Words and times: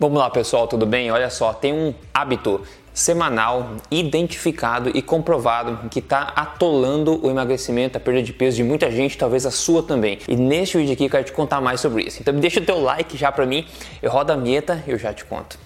Vamos 0.00 0.18
lá, 0.18 0.30
pessoal, 0.30 0.66
tudo 0.66 0.86
bem? 0.86 1.10
Olha 1.10 1.28
só, 1.28 1.52
tem 1.52 1.74
um 1.74 1.92
hábito 2.14 2.62
semanal 2.94 3.72
identificado 3.90 4.90
e 4.94 5.02
comprovado 5.02 5.90
que 5.90 5.98
está 5.98 6.32
atolando 6.34 7.22
o 7.22 7.30
emagrecimento, 7.30 7.98
a 7.98 8.00
perda 8.00 8.22
de 8.22 8.32
peso 8.32 8.56
de 8.56 8.64
muita 8.64 8.90
gente, 8.90 9.18
talvez 9.18 9.44
a 9.44 9.50
sua 9.50 9.82
também. 9.82 10.18
E 10.26 10.34
neste 10.34 10.78
vídeo 10.78 10.94
aqui 10.94 11.04
eu 11.04 11.10
quero 11.10 11.24
te 11.24 11.32
contar 11.32 11.60
mais 11.60 11.82
sobre 11.82 12.04
isso. 12.04 12.16
Então 12.18 12.32
deixa 12.32 12.60
o 12.60 12.64
teu 12.64 12.80
like 12.80 13.14
já 13.14 13.30
para 13.30 13.44
mim, 13.44 13.66
eu 14.00 14.10
rodo 14.10 14.32
a 14.32 14.36
vinheta 14.36 14.82
e 14.86 14.90
eu 14.90 14.98
já 14.98 15.12
te 15.12 15.22
conto. 15.26 15.58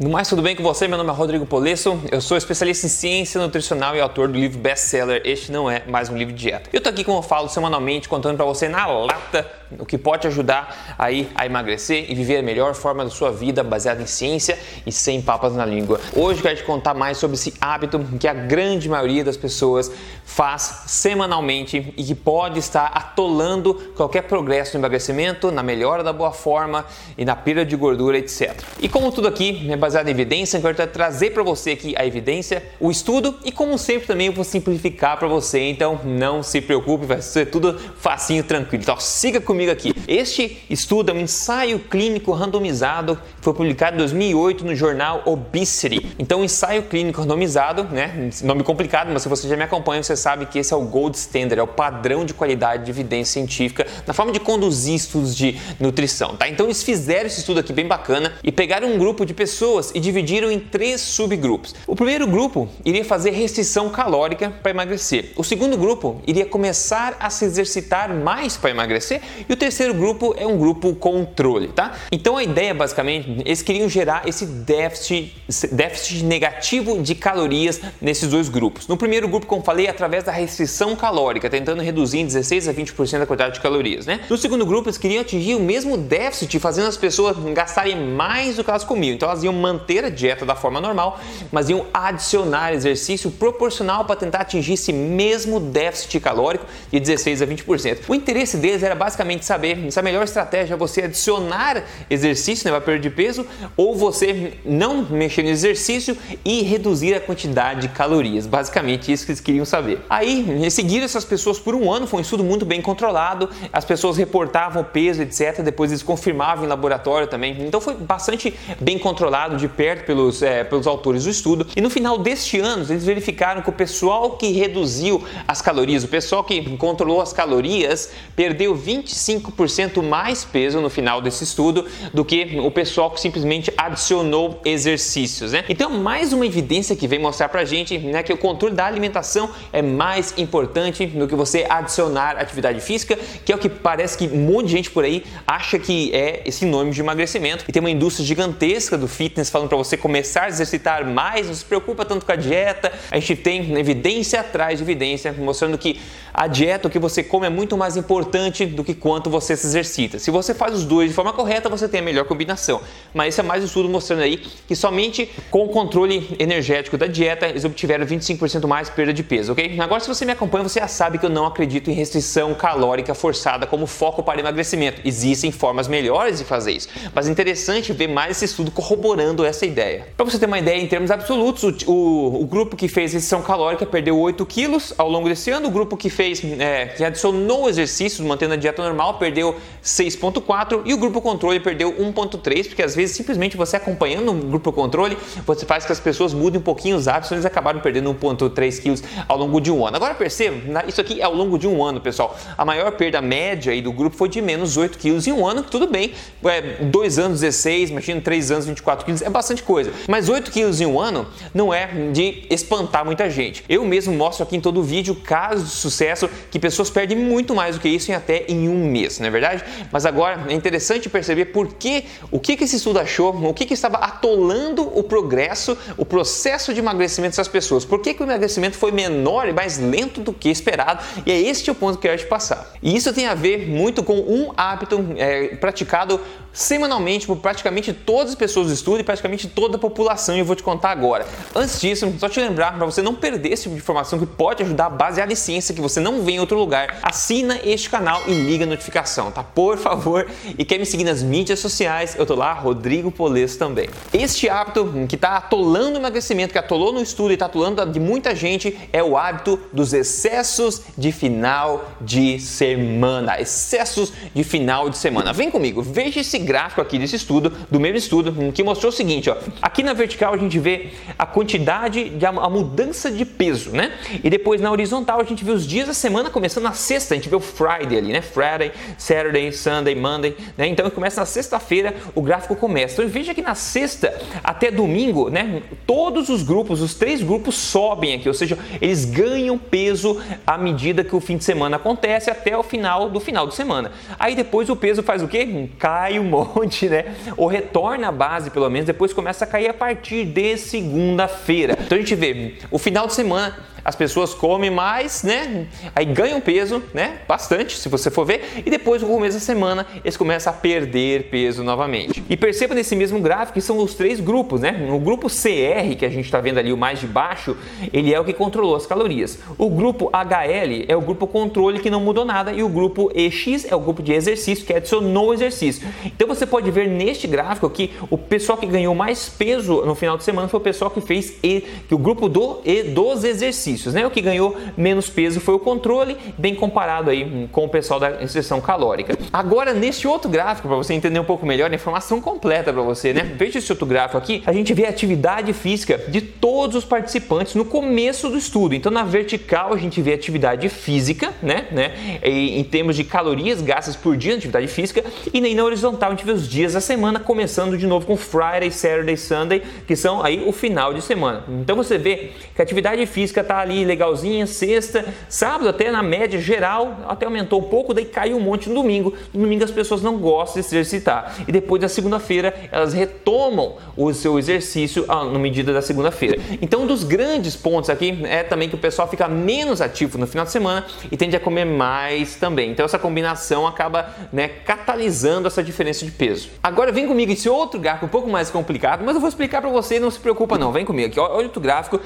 No 0.00 0.08
mais, 0.08 0.26
tudo 0.26 0.40
bem 0.40 0.56
com 0.56 0.62
você? 0.62 0.88
Meu 0.88 0.96
nome 0.96 1.10
é 1.10 1.12
Rodrigo 1.12 1.44
Polesso, 1.44 2.00
eu 2.10 2.22
sou 2.22 2.34
especialista 2.34 2.86
em 2.86 2.88
ciência 2.88 3.38
nutricional 3.38 3.94
e 3.94 4.00
autor 4.00 4.28
do 4.28 4.38
livro 4.38 4.58
best-seller 4.58 5.20
Este 5.26 5.52
Não 5.52 5.70
É 5.70 5.82
Mais 5.86 6.08
Um 6.08 6.16
Livro 6.16 6.32
de 6.32 6.40
Dieta. 6.40 6.70
Eu 6.72 6.80
tô 6.80 6.88
aqui, 6.88 7.04
como 7.04 7.18
eu 7.18 7.22
falo, 7.22 7.50
semanalmente, 7.50 8.08
contando 8.08 8.38
para 8.38 8.46
você 8.46 8.66
na 8.66 8.86
lata 8.86 9.46
o 9.78 9.84
que 9.86 9.98
pode 9.98 10.26
ajudar 10.26 10.96
aí 10.98 11.30
a 11.34 11.46
emagrecer 11.46 12.10
e 12.10 12.14
viver 12.14 12.38
a 12.38 12.42
melhor 12.42 12.74
forma 12.74 13.04
da 13.04 13.10
sua 13.10 13.30
vida 13.30 13.62
baseada 13.62 14.02
em 14.02 14.06
ciência 14.06 14.58
e 14.86 14.90
sem 14.90 15.20
papas 15.20 15.54
na 15.54 15.64
língua. 15.64 16.00
Hoje 16.16 16.42
quero 16.42 16.56
te 16.56 16.64
contar 16.64 16.94
mais 16.94 17.18
sobre 17.18 17.36
esse 17.36 17.54
hábito 17.60 18.00
que 18.18 18.26
a 18.26 18.32
grande 18.32 18.88
maioria 18.88 19.22
das 19.22 19.36
pessoas 19.36 19.92
faz 20.24 20.84
semanalmente 20.86 21.92
e 21.96 22.02
que 22.02 22.14
pode 22.14 22.58
estar 22.58 22.86
atolando 22.86 23.74
qualquer 23.96 24.22
progresso 24.22 24.74
no 24.74 24.80
emagrecimento, 24.80 25.50
na 25.50 25.62
melhora 25.62 26.02
da 26.02 26.12
boa 26.12 26.32
forma 26.32 26.86
e 27.18 27.24
na 27.24 27.36
perda 27.36 27.64
de 27.64 27.76
gordura, 27.76 28.16
etc. 28.16 28.60
E 28.80 28.88
como 28.88 29.12
tudo 29.12 29.28
aqui 29.28 29.68
é 29.70 29.76
baseado 29.90 30.06
em 30.06 30.12
evidência, 30.12 30.56
eu 30.56 30.62
quero 30.62 30.86
trazer 30.88 31.30
para 31.30 31.42
você 31.42 31.72
aqui 31.72 31.94
a 31.96 32.06
evidência, 32.06 32.62
o 32.78 32.92
estudo 32.92 33.34
e 33.44 33.50
como 33.50 33.76
sempre 33.76 34.06
também 34.06 34.28
eu 34.28 34.32
vou 34.32 34.44
simplificar 34.44 35.18
para 35.18 35.26
você, 35.26 35.68
então 35.68 36.00
não 36.04 36.44
se 36.44 36.60
preocupe, 36.60 37.06
vai 37.06 37.20
ser 37.20 37.46
tudo 37.46 37.76
facinho, 37.96 38.44
tranquilo. 38.44 38.82
Então 38.82 39.00
siga 39.00 39.40
comigo 39.40 39.72
aqui. 39.72 39.92
Este 40.06 40.62
estudo 40.70 41.10
é 41.10 41.14
um 41.14 41.18
ensaio 41.18 41.80
clínico 41.80 42.30
randomizado, 42.30 43.18
foi 43.40 43.52
publicado 43.52 43.96
em 43.96 43.98
2008 43.98 44.64
no 44.64 44.74
jornal 44.76 45.22
Obesity. 45.26 46.14
Então, 46.18 46.44
ensaio 46.44 46.84
clínico 46.84 47.20
randomizado, 47.20 47.84
né? 47.84 48.30
Nome 48.44 48.62
complicado, 48.62 49.10
mas 49.12 49.22
se 49.22 49.28
você 49.28 49.48
já 49.48 49.56
me 49.56 49.64
acompanha, 49.64 50.02
você 50.02 50.14
sabe 50.14 50.46
que 50.46 50.58
esse 50.58 50.72
é 50.72 50.76
o 50.76 50.82
gold 50.82 51.16
standard, 51.16 51.58
é 51.58 51.62
o 51.62 51.66
padrão 51.66 52.24
de 52.24 52.32
qualidade 52.32 52.84
de 52.84 52.90
evidência 52.90 53.32
científica 53.32 53.86
na 54.06 54.14
forma 54.14 54.30
de 54.30 54.38
conduzir 54.38 54.94
estudos 54.94 55.34
de 55.34 55.58
nutrição, 55.80 56.36
tá? 56.36 56.48
Então, 56.48 56.66
eles 56.66 56.82
fizeram 56.82 57.26
esse 57.26 57.40
estudo 57.40 57.58
aqui 57.58 57.72
bem 57.72 57.88
bacana 57.88 58.32
e 58.44 58.52
pegaram 58.52 58.92
um 58.92 58.98
grupo 58.98 59.26
de 59.26 59.34
pessoas 59.34 59.79
e 59.94 60.00
dividiram 60.00 60.50
em 60.50 60.60
três 60.60 61.00
subgrupos. 61.00 61.74
O 61.86 61.96
primeiro 61.96 62.26
grupo 62.26 62.68
iria 62.84 63.04
fazer 63.04 63.30
restrição 63.30 63.88
calórica 63.88 64.50
para 64.62 64.70
emagrecer. 64.70 65.32
O 65.36 65.42
segundo 65.42 65.76
grupo 65.76 66.20
iria 66.26 66.44
começar 66.44 67.16
a 67.18 67.30
se 67.30 67.44
exercitar 67.44 68.12
mais 68.12 68.56
para 68.56 68.70
emagrecer 68.70 69.22
e 69.48 69.52
o 69.52 69.56
terceiro 69.56 69.94
grupo 69.94 70.34
é 70.36 70.46
um 70.46 70.58
grupo 70.58 70.94
controle, 70.94 71.68
tá? 71.68 71.94
Então, 72.12 72.36
a 72.36 72.42
ideia 72.42 72.74
basicamente, 72.74 73.42
eles 73.44 73.62
queriam 73.62 73.88
gerar 73.88 74.28
esse 74.28 74.44
déficit, 74.44 75.34
déficit 75.72 76.24
negativo 76.24 77.00
de 77.02 77.14
calorias 77.14 77.80
nesses 78.00 78.28
dois 78.28 78.48
grupos. 78.48 78.86
No 78.88 78.96
primeiro 78.96 79.28
grupo, 79.28 79.46
como 79.46 79.62
falei, 79.62 79.88
através 79.88 80.24
da 80.24 80.32
restrição 80.32 80.96
calórica, 80.96 81.48
tentando 81.48 81.82
reduzir 81.82 82.18
em 82.18 82.26
16 82.26 82.68
a 82.68 82.74
20% 82.74 83.22
a 83.22 83.26
quantidade 83.26 83.54
de 83.54 83.60
calorias, 83.60 84.06
né? 84.06 84.20
No 84.28 84.36
segundo 84.36 84.66
grupo, 84.66 84.88
eles 84.88 84.98
queriam 84.98 85.20
atingir 85.20 85.54
o 85.54 85.60
mesmo 85.60 85.96
déficit, 85.96 86.58
fazendo 86.58 86.88
as 86.88 86.96
pessoas 86.96 87.36
gastarem 87.54 87.96
mais 87.96 88.56
do 88.56 88.64
que 88.64 88.70
elas 88.70 88.84
comiam. 88.84 89.14
Então, 89.14 89.28
elas 89.28 89.42
iam 89.42 89.52
manter 89.70 90.04
a 90.04 90.10
dieta 90.10 90.44
da 90.44 90.54
forma 90.54 90.80
normal, 90.80 91.20
mas 91.52 91.68
iam 91.68 91.86
adicionar 91.94 92.72
exercício 92.72 93.30
proporcional 93.30 94.04
para 94.04 94.16
tentar 94.16 94.40
atingir 94.40 94.74
esse 94.74 94.92
mesmo 94.92 95.60
déficit 95.60 96.20
calórico 96.20 96.66
de 96.90 96.98
16 96.98 97.42
a 97.42 97.46
20%. 97.46 97.98
O 98.08 98.14
interesse 98.14 98.56
deles 98.56 98.82
era 98.82 98.94
basicamente 98.94 99.44
saber 99.44 99.90
se 99.90 99.98
a 99.98 100.02
melhor 100.02 100.24
estratégia 100.24 100.74
é 100.74 100.76
você 100.76 101.02
adicionar 101.02 101.84
exercício 102.08 102.64
né, 102.64 102.70
para 102.72 102.80
perda 102.80 103.00
de 103.00 103.10
peso 103.10 103.46
ou 103.76 103.96
você 103.96 104.54
não 104.64 105.02
mexer 105.02 105.42
no 105.42 105.48
exercício 105.48 106.16
e 106.44 106.62
reduzir 106.62 107.14
a 107.14 107.20
quantidade 107.20 107.82
de 107.82 107.88
calorias. 107.88 108.46
Basicamente 108.46 109.12
isso 109.12 109.24
que 109.24 109.32
eles 109.32 109.40
queriam 109.40 109.64
saber. 109.64 110.00
Aí, 110.08 110.70
seguiram 110.70 111.04
essas 111.04 111.24
pessoas 111.24 111.58
por 111.58 111.74
um 111.74 111.92
ano, 111.92 112.06
foi 112.06 112.18
um 112.18 112.22
estudo 112.22 112.42
muito 112.42 112.64
bem 112.64 112.82
controlado, 112.82 113.48
as 113.72 113.84
pessoas 113.84 114.16
reportavam 114.16 114.82
peso, 114.82 115.22
etc. 115.22 115.62
Depois 115.62 115.90
eles 115.90 116.02
confirmavam 116.02 116.64
em 116.64 116.68
laboratório 116.68 117.26
também. 117.26 117.56
Então 117.60 117.80
foi 117.80 117.94
bastante 117.94 118.54
bem 118.80 118.98
controlado 118.98 119.56
de 119.60 119.68
perto 119.68 120.06
pelos, 120.06 120.42
é, 120.42 120.64
pelos 120.64 120.86
autores 120.86 121.24
do 121.24 121.30
estudo. 121.30 121.66
E 121.76 121.80
no 121.80 121.90
final 121.90 122.18
deste 122.18 122.58
ano, 122.58 122.84
eles 122.88 123.04
verificaram 123.04 123.62
que 123.62 123.70
o 123.70 123.72
pessoal 123.72 124.32
que 124.32 124.52
reduziu 124.52 125.22
as 125.46 125.60
calorias, 125.60 126.04
o 126.04 126.08
pessoal 126.08 126.42
que 126.42 126.76
controlou 126.76 127.20
as 127.20 127.32
calorias, 127.32 128.10
perdeu 128.34 128.76
25% 128.76 130.02
mais 130.02 130.44
peso 130.44 130.80
no 130.80 130.90
final 130.90 131.20
desse 131.20 131.44
estudo 131.44 131.86
do 132.12 132.24
que 132.24 132.58
o 132.58 132.70
pessoal 132.70 133.10
que 133.10 133.20
simplesmente 133.20 133.72
adicionou 133.76 134.60
exercícios, 134.64 135.52
né? 135.52 135.64
Então, 135.68 135.90
mais 135.90 136.32
uma 136.32 136.46
evidência 136.46 136.96
que 136.96 137.06
vem 137.06 137.18
mostrar 137.18 137.48
pra 137.48 137.64
gente, 137.64 137.98
né, 137.98 138.22
que 138.22 138.32
o 138.32 138.38
controle 138.38 138.74
da 138.74 138.86
alimentação 138.86 139.50
é 139.72 139.82
mais 139.82 140.34
importante 140.38 141.06
do 141.06 141.28
que 141.28 141.34
você 141.34 141.66
adicionar 141.68 142.36
atividade 142.36 142.80
física, 142.80 143.18
que 143.44 143.52
é 143.52 143.54
o 143.54 143.58
que 143.58 143.68
parece 143.68 144.16
que 144.16 144.26
um 144.26 144.46
monte 144.46 144.66
de 144.66 144.72
gente 144.72 144.90
por 144.90 145.04
aí 145.04 145.24
acha 145.46 145.78
que 145.78 146.10
é 146.14 146.50
sinônimo 146.50 146.92
de 146.92 147.00
emagrecimento. 147.00 147.64
E 147.68 147.72
tem 147.72 147.80
uma 147.80 147.90
indústria 147.90 148.26
gigantesca 148.26 148.96
do 148.96 149.08
fitness 149.08 149.49
falando 149.50 149.68
para 149.68 149.76
você 149.76 149.96
começar 149.96 150.44
a 150.44 150.48
exercitar 150.48 151.04
mais, 151.04 151.46
não 151.46 151.54
se 151.54 151.64
preocupa 151.64 152.04
tanto 152.04 152.24
com 152.24 152.32
a 152.32 152.36
dieta. 152.36 152.92
A 153.10 153.18
gente 153.18 153.36
tem 153.36 153.78
evidência 153.78 154.40
atrás 154.40 154.78
de 154.78 154.84
evidência 154.84 155.32
mostrando 155.32 155.76
que 155.76 156.00
a 156.32 156.46
dieta, 156.46 156.88
o 156.88 156.90
que 156.90 156.98
você 156.98 157.22
come 157.22 157.46
é 157.46 157.50
muito 157.50 157.76
mais 157.76 157.96
importante 157.96 158.66
do 158.66 158.84
que 158.84 158.94
quanto 158.94 159.30
você 159.30 159.56
se 159.56 159.66
exercita. 159.66 160.18
Se 160.18 160.30
você 160.30 160.54
faz 160.54 160.74
os 160.74 160.84
dois 160.84 161.10
de 161.10 161.14
forma 161.14 161.32
correta, 161.32 161.68
você 161.68 161.88
tem 161.88 162.00
a 162.00 162.02
melhor 162.02 162.24
combinação. 162.24 162.80
Mas 163.14 163.28
esse 163.28 163.40
é 163.40 163.42
mais 163.42 163.62
um 163.62 163.66
estudo 163.66 163.88
mostrando 163.88 164.22
aí 164.22 164.38
que 164.38 164.76
somente 164.76 165.30
com 165.50 165.64
o 165.64 165.68
controle 165.68 166.36
energético 166.38 166.96
da 166.96 167.06
dieta 167.06 167.46
eles 167.46 167.64
obtiveram 167.64 168.06
25% 168.06 168.66
mais 168.66 168.90
perda 168.90 169.12
de 169.12 169.22
peso, 169.22 169.52
ok? 169.52 169.78
Agora, 169.80 170.00
se 170.00 170.08
você 170.08 170.24
me 170.24 170.32
acompanha, 170.32 170.62
você 170.62 170.80
já 170.80 170.88
sabe 170.88 171.18
que 171.18 171.26
eu 171.26 171.30
não 171.30 171.46
acredito 171.46 171.90
em 171.90 171.94
restrição 171.94 172.54
calórica 172.54 173.14
forçada 173.14 173.66
como 173.66 173.86
foco 173.86 174.22
para 174.22 174.40
emagrecimento. 174.40 175.00
Existem 175.04 175.50
formas 175.50 175.88
melhores 175.88 176.38
de 176.38 176.44
fazer 176.44 176.72
isso, 176.72 176.88
mas 177.14 177.28
é 177.28 177.30
interessante 177.30 177.92
ver 177.92 178.08
mais 178.08 178.36
esse 178.36 178.46
estudo 178.46 178.70
corroborando 178.70 179.44
essa 179.44 179.66
ideia. 179.66 180.08
Para 180.16 180.24
você 180.24 180.38
ter 180.38 180.46
uma 180.46 180.58
ideia 180.58 180.80
em 180.80 180.86
termos 180.86 181.10
absolutos, 181.10 181.82
o, 181.86 181.92
o, 181.92 182.42
o 182.42 182.46
grupo 182.46 182.76
que 182.76 182.88
fez 182.88 183.12
restrição 183.12 183.42
calórica 183.42 183.86
perdeu 183.86 184.18
8 184.18 184.44
quilos 184.46 184.94
ao 184.96 185.08
longo 185.08 185.28
desse 185.28 185.50
ano, 185.50 185.68
o 185.68 185.70
grupo 185.70 185.96
que 185.96 186.10
fez, 186.10 186.19
é, 186.58 186.86
que 186.86 187.02
adicionou 187.02 187.68
exercícios 187.68 188.26
mantendo 188.26 188.52
a 188.52 188.56
dieta 188.56 188.82
normal 188.82 189.14
perdeu 189.14 189.56
6,4 189.82 190.82
e 190.84 190.92
o 190.92 190.98
grupo 190.98 191.20
controle 191.20 191.58
perdeu 191.60 191.92
1,3, 191.92 192.66
porque 192.66 192.82
às 192.82 192.94
vezes 192.94 193.16
simplesmente 193.16 193.56
você 193.56 193.76
acompanhando 193.76 194.30
o 194.30 194.34
grupo 194.34 194.70
controle, 194.70 195.16
você 195.46 195.64
faz 195.64 195.86
que 195.86 195.92
as 195.92 195.98
pessoas 195.98 196.34
mudem 196.34 196.60
um 196.60 196.62
pouquinho 196.62 196.96
os 196.96 197.08
hábitos, 197.08 197.32
eles 197.32 197.46
acabaram 197.46 197.80
perdendo 197.80 198.12
1,3 198.12 198.80
quilos 198.80 199.02
ao 199.26 199.38
longo 199.38 199.60
de 199.60 199.72
um 199.72 199.86
ano. 199.86 199.96
Agora 199.96 200.14
perceba, 200.14 200.84
isso 200.86 201.00
aqui 201.00 201.20
é 201.20 201.24
ao 201.24 201.34
longo 201.34 201.58
de 201.58 201.66
um 201.66 201.82
ano, 201.82 202.00
pessoal. 202.00 202.36
A 202.56 202.64
maior 202.64 202.92
perda 202.92 203.22
média 203.22 203.72
aí 203.72 203.80
do 203.80 203.92
grupo 203.92 204.14
foi 204.14 204.28
de 204.28 204.42
menos 204.42 204.76
8 204.76 204.98
quilos 204.98 205.26
em 205.26 205.32
um 205.32 205.46
ano, 205.46 205.62
tudo 205.62 205.86
bem, 205.86 206.12
é, 206.44 206.84
dois 206.84 207.18
anos 207.18 207.40
16, 207.40 207.90
imagina 207.90 208.20
3 208.20 208.50
anos 208.50 208.66
24 208.66 209.06
quilos, 209.06 209.22
é 209.22 209.30
bastante 209.30 209.62
coisa. 209.62 209.90
Mas 210.06 210.28
8 210.28 210.50
quilos 210.50 210.80
em 210.80 210.86
um 210.86 211.00
ano 211.00 211.26
não 211.54 211.72
é 211.72 211.86
de 212.12 212.46
espantar 212.50 213.06
muita 213.06 213.30
gente. 213.30 213.64
Eu 213.68 213.84
mesmo 213.84 214.12
mostro 214.12 214.44
aqui 214.44 214.56
em 214.56 214.60
todo 214.60 214.80
o 214.80 214.82
vídeo 214.82 215.14
casos 215.14 215.70
de 215.70 215.76
sucesso 215.76 216.09
que 216.50 216.58
pessoas 216.58 216.90
perdem 216.90 217.16
muito 217.16 217.54
mais 217.54 217.76
do 217.76 217.80
que 217.80 217.88
isso 217.88 218.10
em 218.10 218.14
até 218.14 218.44
em 218.48 218.68
um 218.68 218.90
mês, 218.90 219.18
não 219.18 219.26
é 219.26 219.30
verdade? 219.30 219.64
Mas 219.90 220.06
agora 220.06 220.44
é 220.48 220.52
interessante 220.52 221.08
perceber 221.08 221.46
por 221.46 221.74
que, 221.74 222.04
o 222.30 222.38
que, 222.38 222.56
que 222.56 222.64
esse 222.64 222.76
estudo 222.76 222.98
achou, 222.98 223.34
o 223.34 223.54
que, 223.54 223.66
que 223.66 223.74
estava 223.74 223.98
atolando 223.98 224.82
o 224.96 225.02
progresso, 225.02 225.76
o 225.96 226.04
processo 226.04 226.72
de 226.72 226.80
emagrecimento 226.80 227.32
dessas 227.32 227.48
pessoas. 227.48 227.84
Por 227.84 228.00
que, 228.00 228.14
que 228.14 228.22
o 228.22 228.24
emagrecimento 228.24 228.76
foi 228.76 228.92
menor 228.92 229.48
e 229.48 229.52
mais 229.52 229.78
lento 229.78 230.20
do 230.20 230.32
que 230.32 230.48
esperado? 230.48 231.02
E 231.24 231.30
é 231.30 231.40
este 231.40 231.70
o 231.70 231.74
ponto 231.74 231.98
que 231.98 232.06
eu 232.06 232.10
quero 232.10 232.22
te 232.22 232.28
passar. 232.28 232.72
E 232.82 232.96
isso 232.96 233.12
tem 233.12 233.26
a 233.26 233.34
ver 233.34 233.68
muito 233.68 234.02
com 234.02 234.18
um 234.18 234.52
hábito 234.56 235.04
é, 235.16 235.48
praticado 235.56 236.20
semanalmente 236.52 237.26
por 237.26 237.36
praticamente 237.36 237.92
todas 237.92 238.30
as 238.30 238.34
pessoas 238.34 238.66
do 238.66 238.72
estudo 238.72 239.00
e 239.00 239.04
praticamente 239.04 239.48
toda 239.48 239.76
a 239.76 239.78
população, 239.78 240.34
e 240.34 240.40
eu 240.40 240.44
vou 240.44 240.56
te 240.56 240.62
contar 240.62 240.90
agora. 240.90 241.26
Antes 241.54 241.80
disso, 241.80 242.12
só 242.18 242.28
te 242.28 242.40
lembrar 242.40 242.76
para 242.76 242.84
você 242.84 243.00
não 243.02 243.14
perder 243.14 243.52
esse 243.52 243.64
tipo 243.64 243.74
de 243.74 243.80
informação 243.80 244.18
que 244.18 244.26
pode 244.26 244.62
ajudar 244.62 244.90
baseada 244.90 245.32
em 245.32 245.36
ciência, 245.36 245.74
que 245.74 245.80
você 245.80 245.99
você 246.00 246.02
não 246.02 246.22
vê 246.22 246.32
em 246.32 246.40
outro 246.40 246.58
lugar, 246.58 246.98
assina 247.02 247.60
este 247.62 247.90
canal 247.90 248.22
e 248.26 248.32
liga 248.32 248.64
a 248.64 248.66
notificação, 248.66 249.30
tá? 249.30 249.42
Por 249.44 249.76
favor. 249.76 250.26
E 250.58 250.64
quer 250.64 250.78
me 250.78 250.86
seguir 250.86 251.04
nas 251.04 251.22
mídias 251.22 251.60
sociais? 251.60 252.16
Eu 252.18 252.24
tô 252.24 252.34
lá, 252.34 252.54
Rodrigo 252.54 253.10
Polesso 253.10 253.58
também. 253.58 253.88
Este 254.12 254.48
hábito 254.48 254.90
que 255.08 255.16
tá 255.16 255.36
atolando 255.36 255.98
o 255.98 256.00
emagrecimento, 256.00 256.52
que 256.52 256.58
atolou 256.58 256.92
no 256.92 257.02
estudo 257.02 257.32
e 257.32 257.36
tá 257.36 257.46
atolando 257.46 257.84
de 257.84 258.00
muita 258.00 258.34
gente, 258.34 258.76
é 258.92 259.02
o 259.02 259.16
hábito 259.16 259.60
dos 259.72 259.92
excessos 259.92 260.82
de 260.96 261.12
final 261.12 261.90
de 262.00 262.38
semana. 262.40 263.38
Excessos 263.38 264.12
de 264.34 264.42
final 264.42 264.88
de 264.88 264.96
semana. 264.96 265.32
Vem 265.32 265.50
comigo, 265.50 265.82
veja 265.82 266.20
esse 266.20 266.38
gráfico 266.38 266.80
aqui 266.80 266.98
desse 266.98 267.16
estudo, 267.16 267.52
do 267.70 267.78
mesmo 267.78 267.98
estudo, 267.98 268.52
que 268.52 268.62
mostrou 268.62 268.90
o 268.90 268.94
seguinte, 268.94 269.28
ó. 269.28 269.36
Aqui 269.60 269.82
na 269.82 269.92
vertical 269.92 270.32
a 270.32 270.38
gente 270.38 270.58
vê 270.58 270.90
a 271.18 271.26
quantidade 271.26 272.08
de 272.08 272.24
a 272.24 272.32
mudança 272.48 273.10
de 273.10 273.24
peso, 273.24 273.70
né? 273.70 273.92
E 274.24 274.30
depois 274.30 274.60
na 274.60 274.70
horizontal 274.70 275.20
a 275.20 275.24
gente 275.24 275.44
vê 275.44 275.52
os 275.52 275.66
dias 275.66 275.89
da 275.90 275.94
semana 275.94 276.30
começando 276.30 276.62
na 276.62 276.72
sexta, 276.72 277.14
a 277.14 277.16
gente 277.16 277.28
vê 277.28 277.34
o 277.34 277.40
Friday 277.40 277.98
ali, 277.98 278.12
né? 278.12 278.22
Friday, 278.22 278.70
Saturday, 278.96 279.52
Sunday, 279.52 279.94
Monday, 279.96 280.36
né? 280.56 280.68
Então 280.68 280.88
começa 280.88 281.20
na 281.20 281.26
sexta-feira, 281.26 281.94
o 282.14 282.22
gráfico 282.22 282.54
começa. 282.54 282.94
Então 282.94 283.08
veja 283.08 283.34
que 283.34 283.42
na 283.42 283.56
sexta 283.56 284.16
até 284.44 284.70
domingo, 284.70 285.28
né? 285.28 285.62
Todos 285.86 286.28
os 286.28 286.44
grupos, 286.44 286.80
os 286.80 286.94
três 286.94 287.22
grupos 287.22 287.56
sobem 287.56 288.14
aqui, 288.14 288.28
ou 288.28 288.34
seja, 288.34 288.56
eles 288.80 289.04
ganham 289.04 289.58
peso 289.58 290.20
à 290.46 290.56
medida 290.56 291.02
que 291.02 291.14
o 291.14 291.20
fim 291.20 291.36
de 291.36 291.42
semana 291.42 291.76
acontece 291.76 292.30
até 292.30 292.56
o 292.56 292.62
final 292.62 293.10
do 293.10 293.18
final 293.18 293.48
de 293.48 293.56
semana. 293.56 293.90
Aí 294.16 294.36
depois 294.36 294.70
o 294.70 294.76
peso 294.76 295.02
faz 295.02 295.22
o 295.22 295.28
quê? 295.28 295.70
Cai 295.76 296.20
um 296.20 296.24
monte, 296.30 296.88
né? 296.88 297.16
Ou 297.36 297.48
retorna 297.48 298.08
à 298.08 298.12
base, 298.12 298.50
pelo 298.50 298.70
menos, 298.70 298.86
depois 298.86 299.12
começa 299.12 299.44
a 299.44 299.48
cair 299.48 299.68
a 299.68 299.74
partir 299.74 300.24
de 300.24 300.56
segunda-feira. 300.56 301.76
Então 301.84 301.98
a 301.98 302.00
gente 302.00 302.14
vê 302.14 302.54
o 302.70 302.78
final 302.78 303.08
de 303.08 303.14
semana 303.14 303.58
as 303.84 303.96
pessoas 303.96 304.34
comem 304.34 304.70
mais, 304.70 305.22
né? 305.22 305.66
Aí 305.94 306.04
ganham 306.04 306.40
peso, 306.40 306.82
né? 306.92 307.18
Bastante, 307.26 307.76
se 307.76 307.88
você 307.88 308.10
for 308.10 308.24
ver, 308.24 308.62
e 308.64 308.70
depois 308.70 309.02
no 309.02 309.08
começo 309.08 309.38
da 309.38 309.44
semana 309.44 309.86
eles 310.04 310.16
começam 310.16 310.52
a 310.52 310.56
perder 310.56 311.24
peso 311.30 311.62
novamente. 311.62 312.22
E 312.28 312.36
perceba 312.36 312.74
nesse 312.74 312.94
mesmo 312.94 313.20
gráfico 313.20 313.54
que 313.54 313.60
são 313.60 313.78
os 313.78 313.94
três 313.94 314.20
grupos, 314.20 314.60
né? 314.60 314.88
O 314.92 314.98
grupo 314.98 315.28
CR, 315.28 315.96
que 315.98 316.04
a 316.04 316.08
gente 316.08 316.24
está 316.24 316.40
vendo 316.40 316.58
ali 316.58 316.72
o 316.72 316.76
mais 316.76 317.00
de 317.00 317.06
baixo, 317.06 317.56
ele 317.92 318.12
é 318.12 318.20
o 318.20 318.24
que 318.24 318.32
controlou 318.32 318.76
as 318.76 318.86
calorias. 318.86 319.38
O 319.58 319.70
grupo 319.70 320.10
HL 320.12 320.84
é 320.88 320.96
o 320.96 321.00
grupo 321.00 321.26
controle 321.26 321.80
que 321.80 321.90
não 321.90 322.00
mudou 322.00 322.24
nada 322.24 322.52
e 322.52 322.62
o 322.62 322.68
grupo 322.68 323.10
EX 323.14 323.70
é 323.70 323.74
o 323.74 323.80
grupo 323.80 324.02
de 324.02 324.12
exercício 324.12 324.64
que 324.64 324.72
adicionou 324.72 325.28
o 325.28 325.34
exercício. 325.34 325.86
Então 326.04 326.28
você 326.28 326.46
pode 326.46 326.70
ver 326.70 326.88
neste 326.88 327.26
gráfico 327.26 327.68
que 327.70 327.92
o 328.10 328.18
pessoal 328.18 328.58
que 328.58 328.66
ganhou 328.66 328.94
mais 328.94 329.28
peso 329.28 329.82
no 329.84 329.94
final 329.94 330.16
de 330.16 330.24
semana 330.24 330.48
foi 330.48 330.60
o 330.60 330.62
pessoal 330.62 330.90
que 330.90 331.00
fez 331.00 331.34
e 331.42 331.64
que 331.88 331.94
o 331.94 331.98
grupo 331.98 332.28
do 332.28 332.60
e 332.64 332.82
dos 332.82 333.24
exercícios 333.24 333.69
exercícios. 333.70 333.94
Né? 333.94 334.06
O 334.06 334.10
que 334.10 334.20
ganhou 334.20 334.56
menos 334.76 335.08
peso 335.08 335.40
foi 335.40 335.54
o 335.54 335.58
controle, 335.58 336.16
bem 336.36 336.54
comparado 336.54 337.10
aí 337.10 337.48
com 337.52 337.64
o 337.64 337.68
pessoal 337.68 338.00
da 338.00 338.08
restrição 338.08 338.60
calórica. 338.60 339.16
Agora, 339.32 339.72
neste 339.72 340.06
outro 340.08 340.30
gráfico, 340.30 340.68
para 340.68 340.76
você 340.76 340.94
entender 340.94 341.18
um 341.18 341.24
pouco 341.24 341.46
melhor, 341.46 341.70
a 341.70 341.74
informação 341.74 342.20
completa 342.20 342.72
para 342.72 342.82
você, 342.82 343.12
né? 343.12 343.22
Veja 343.36 343.58
esse 343.58 343.70
outro 343.72 343.86
gráfico 343.86 344.18
aqui, 344.18 344.42
a 344.46 344.52
gente 344.52 344.72
vê 344.74 344.86
a 344.86 344.88
atividade 344.88 345.52
física 345.52 345.98
de 346.08 346.20
todos 346.20 346.76
os 346.76 346.84
participantes 346.84 347.54
no 347.54 347.64
começo 347.64 348.28
do 348.28 348.36
estudo. 348.36 348.74
Então, 348.74 348.90
na 348.90 349.04
vertical, 349.04 349.72
a 349.72 349.76
gente 349.76 350.00
vê 350.02 350.12
a 350.12 350.14
atividade 350.14 350.68
física, 350.68 351.32
né? 351.42 351.66
né? 351.70 352.20
E, 352.24 352.58
em 352.58 352.64
termos 352.64 352.96
de 352.96 353.04
calorias 353.04 353.62
gastas 353.62 353.96
por 353.96 354.16
dia 354.16 354.32
na 354.32 354.38
atividade 354.38 354.68
física, 354.68 355.04
e 355.32 355.54
na 355.54 355.64
horizontal, 355.64 356.10
a 356.10 356.14
gente 356.14 356.24
vê 356.24 356.32
os 356.32 356.48
dias 356.48 356.72
da 356.72 356.80
semana, 356.80 357.20
começando 357.20 357.76
de 357.76 357.86
novo 357.86 358.06
com 358.06 358.16
Friday, 358.16 358.70
Saturday, 358.70 359.16
Sunday, 359.16 359.62
que 359.86 359.94
são 359.96 360.22
aí 360.22 360.42
o 360.46 360.52
final 360.52 360.92
de 360.94 361.02
semana. 361.02 361.44
Então, 361.48 361.76
você 361.76 361.98
vê 361.98 362.30
que 362.54 362.60
a 362.60 362.62
atividade 362.62 363.04
física 363.06 363.40
está 363.40 363.59
ali 363.60 363.84
legalzinha, 363.84 364.46
sexta, 364.46 365.04
sábado 365.28 365.68
até 365.68 365.90
na 365.90 366.02
média 366.02 366.40
geral, 366.40 366.98
até 367.08 367.26
aumentou 367.26 367.60
um 367.60 367.64
pouco, 367.64 367.94
daí 367.94 368.04
caiu 368.04 368.36
um 368.36 368.40
monte 368.40 368.68
no 368.68 368.74
domingo. 368.74 369.14
No 369.32 369.42
domingo 369.42 369.64
as 369.64 369.70
pessoas 369.70 370.02
não 370.02 370.18
gostam 370.18 370.60
de 370.60 370.68
se 370.68 370.76
exercitar. 370.76 371.34
E 371.46 371.52
depois 371.52 371.80
da 371.80 371.88
segunda-feira 371.88 372.54
elas 372.72 372.92
retomam 372.92 373.76
o 373.96 374.12
seu 374.12 374.38
exercício 374.38 375.04
ah, 375.08 375.24
na 375.24 375.38
medida 375.38 375.72
da 375.72 375.82
segunda-feira. 375.82 376.38
Então 376.60 376.82
um 376.82 376.86
dos 376.86 377.04
grandes 377.04 377.56
pontos 377.56 377.90
aqui 377.90 378.18
é 378.24 378.42
também 378.42 378.68
que 378.68 378.74
o 378.74 378.78
pessoal 378.78 379.08
fica 379.08 379.28
menos 379.28 379.80
ativo 379.80 380.18
no 380.18 380.26
final 380.26 380.44
de 380.44 380.50
semana 380.50 380.86
e 381.10 381.16
tende 381.16 381.36
a 381.36 381.40
comer 381.40 381.64
mais 381.64 382.36
também. 382.36 382.70
Então 382.70 382.84
essa 382.84 382.98
combinação 382.98 383.66
acaba 383.66 384.10
né, 384.32 384.48
catalisando 384.48 385.46
essa 385.46 385.62
diferença 385.62 386.04
de 386.04 386.10
peso. 386.10 386.48
Agora 386.62 386.92
vem 386.92 387.06
comigo 387.06 387.32
esse 387.32 387.48
outro 387.48 387.78
gráfico 387.78 388.06
um 388.06 388.08
pouco 388.08 388.28
mais 388.28 388.50
complicado, 388.50 389.02
mas 389.04 389.14
eu 389.14 389.20
vou 389.20 389.28
explicar 389.28 389.60
para 389.60 389.70
você, 389.70 389.98
não 389.98 390.10
se 390.10 390.18
preocupa 390.18 390.58
não, 390.58 390.72
vem 390.72 390.84
comigo 390.84 391.08
aqui. 391.08 391.20
Olha 391.20 391.44
outro 391.44 391.60
gráfico 391.60 392.00